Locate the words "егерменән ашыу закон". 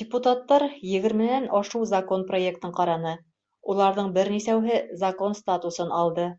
0.90-2.24